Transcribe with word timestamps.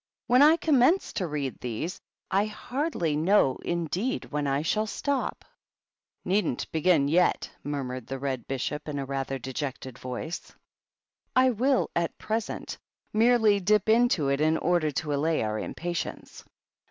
When 0.25 0.41
I 0.41 0.57
commence 0.57 1.13
to 1.13 1.27
read 1.27 1.59
these, 1.59 2.01
I 2.31 2.47
hardly 2.47 3.15
know, 3.15 3.59
indeed, 3.63 4.31
when 4.31 4.47
I 4.47 4.63
shall 4.63 4.87
stop." 4.87 5.45
"Needn't 6.25 6.71
begin 6.71 7.07
yet," 7.07 7.51
murmured 7.63 8.07
the 8.07 8.17
Red 8.17 8.47
Bishop, 8.47 8.89
in 8.89 8.97
a 8.97 9.05
rather 9.05 9.37
dejected 9.37 9.99
voice. 9.99 10.39
THE 10.39 10.47
BISHOPS. 11.41 11.51
167" 11.59 11.69
I 11.69 11.75
will, 11.75 11.91
at 11.95 12.17
present, 12.17 12.79
merely 13.13 13.59
dip 13.59 13.87
into 13.89 14.29
it 14.29 14.41
in 14.41 14.57
order 14.57 14.89
to 14.89 15.13
allay 15.13 15.43
our 15.43 15.59
impatience. 15.59 16.43